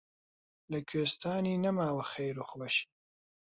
[0.71, 2.85] لە کوێستانی نەماوە خێر و خۆشی